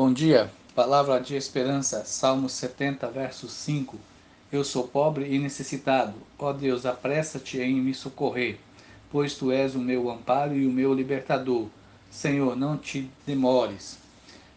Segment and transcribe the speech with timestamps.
[0.00, 3.98] Bom dia, palavra de esperança, Salmo 70, verso 5.
[4.52, 6.14] Eu sou pobre e necessitado.
[6.38, 8.60] Ó Deus, apressa-te em me socorrer,
[9.10, 11.66] pois tu és o meu amparo e o meu libertador.
[12.12, 13.98] Senhor, não te demores.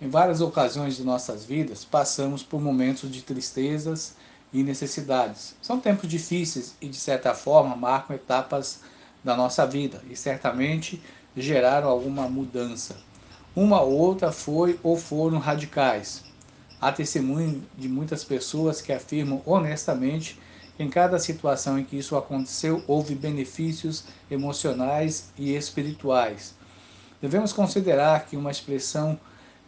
[0.00, 4.14] Em várias ocasiões de nossas vidas, passamos por momentos de tristezas
[4.52, 5.56] e necessidades.
[5.60, 8.82] São tempos difíceis e, de certa forma, marcam etapas
[9.24, 11.02] da nossa vida e certamente
[11.36, 12.94] geraram alguma mudança.
[13.56, 16.24] Uma ou outra foi ou foram radicais.
[16.80, 22.16] Há testemunho de muitas pessoas que afirmam honestamente que em cada situação em que isso
[22.16, 26.54] aconteceu houve benefícios emocionais e espirituais.
[27.22, 29.18] Devemos considerar que uma expressão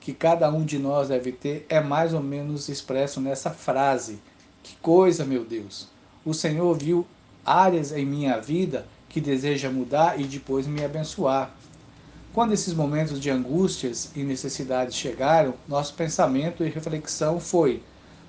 [0.00, 4.18] que cada um de nós deve ter é mais ou menos expresso nessa frase:
[4.62, 5.88] Que coisa, meu Deus!
[6.24, 7.06] O Senhor viu
[7.44, 11.54] áreas em minha vida que deseja mudar e depois me abençoar.
[12.36, 17.82] Quando esses momentos de angústias e necessidades chegaram, nosso pensamento e reflexão foi: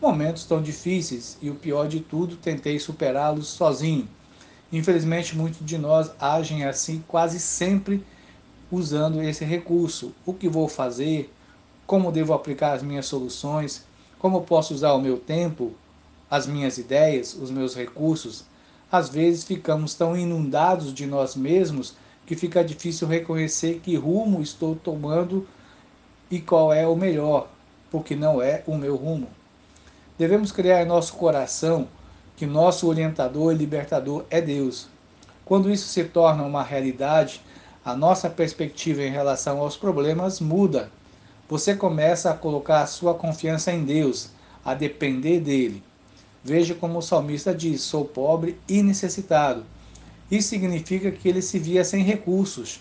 [0.00, 4.08] momentos tão difíceis e o pior de tudo, tentei superá-los sozinho.
[4.72, 8.04] Infelizmente, muitos de nós agem assim quase sempre
[8.72, 10.12] usando esse recurso.
[10.26, 11.32] O que vou fazer?
[11.86, 13.84] Como devo aplicar as minhas soluções?
[14.18, 15.74] Como posso usar o meu tempo,
[16.28, 18.44] as minhas ideias, os meus recursos?
[18.90, 21.94] Às vezes ficamos tão inundados de nós mesmos
[22.26, 25.46] que fica difícil reconhecer que rumo estou tomando
[26.30, 27.48] e qual é o melhor,
[27.90, 29.28] porque não é o meu rumo.
[30.18, 31.88] Devemos criar em nosso coração
[32.36, 34.88] que nosso orientador e libertador é Deus.
[35.44, 37.42] Quando isso se torna uma realidade,
[37.84, 40.90] a nossa perspectiva em relação aos problemas muda.
[41.48, 44.30] Você começa a colocar a sua confiança em Deus,
[44.64, 45.82] a depender dele.
[46.42, 49.64] Veja como o salmista diz: Sou pobre e necessitado
[50.32, 52.80] isso significa que ele se via sem recursos.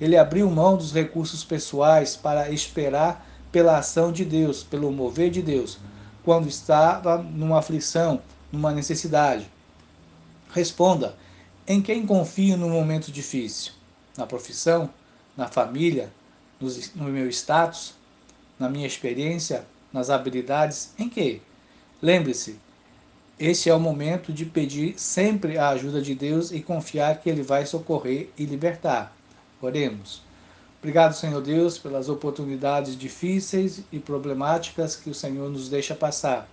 [0.00, 5.42] Ele abriu mão dos recursos pessoais para esperar pela ação de Deus, pelo mover de
[5.42, 5.78] Deus,
[6.24, 9.46] quando estava numa aflição, numa necessidade.
[10.54, 11.14] Responda:
[11.66, 13.72] em quem confio no momento difícil?
[14.16, 14.88] Na profissão?
[15.36, 16.10] Na família?
[16.94, 17.92] No meu status?
[18.58, 19.66] Na minha experiência?
[19.92, 20.94] Nas habilidades?
[20.98, 21.42] Em que?
[22.00, 22.58] Lembre-se,
[23.38, 27.42] este é o momento de pedir sempre a ajuda de Deus e confiar que Ele
[27.42, 29.14] vai socorrer e libertar.
[29.60, 30.22] Oremos.
[30.78, 36.48] Obrigado, Senhor Deus, pelas oportunidades difíceis e problemáticas que o Senhor nos deixa passar.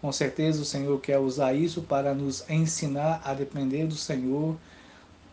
[0.00, 4.56] Com certeza o Senhor quer usar isso para nos ensinar a depender do Senhor.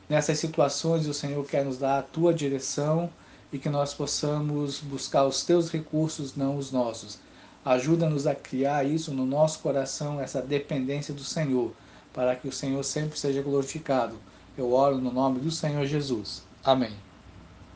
[0.08, 3.10] Nessas situações, o Senhor quer nos dar a tua direção
[3.52, 7.18] e que nós possamos buscar os teus recursos, não os nossos.
[7.66, 11.72] Ajuda-nos a criar isso no nosso coração, essa dependência do Senhor,
[12.14, 14.18] para que o Senhor sempre seja glorificado.
[14.58, 16.44] Eu oro no nome do Senhor Jesus.
[16.64, 16.94] Amém.